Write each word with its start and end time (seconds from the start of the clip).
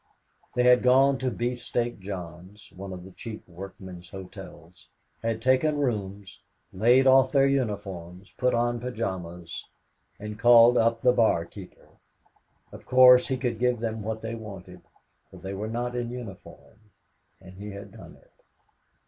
They 0.55 0.63
had 0.63 0.81
gone 0.81 1.19
to 1.19 1.29
Beefsteak 1.29 1.99
John's, 1.99 2.71
one 2.75 2.91
of 2.91 3.03
the 3.03 3.11
cheap 3.11 3.47
workmen's 3.47 4.09
hotels, 4.09 4.87
had 5.21 5.43
taken 5.43 5.77
rooms, 5.77 6.39
laid 6.73 7.05
off 7.05 7.31
their 7.31 7.45
uniforms, 7.45 8.33
put 8.35 8.55
on 8.55 8.79
pajamas 8.79 9.67
and 10.19 10.39
called 10.39 10.75
up 10.75 11.03
the 11.03 11.13
barkeeper. 11.13 11.87
Of 12.71 12.87
course 12.87 13.27
he 13.27 13.37
could 13.37 13.59
give 13.59 13.79
them 13.79 14.01
what 14.01 14.21
they 14.21 14.33
wanted, 14.33 14.81
for 15.29 15.37
they 15.37 15.53
were 15.53 15.69
not 15.69 15.95
in 15.95 16.09
uniform! 16.09 16.79
And 17.39 17.53
he 17.53 17.69
had 17.69 17.91
done 17.91 18.15
it. 18.15 18.31